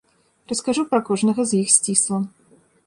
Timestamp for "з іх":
1.51-1.71